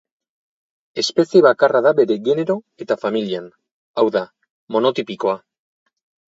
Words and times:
Espezie 1.01 1.41
bakarra 1.45 1.81
da 1.87 1.91
bere 1.99 2.17
genero 2.27 2.55
eta 2.85 2.97
familian, 3.03 3.45
hau 4.03 4.07
da, 4.17 4.25
monotipikoa. 4.79 5.37